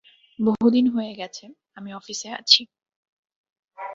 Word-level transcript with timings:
বহুদিন 0.39 0.85
হয়ে 0.87 1.13
গেছে,- 1.15 1.45
আমি 1.77 1.89
অফিসে 1.93 2.29
আছি। 2.39 2.61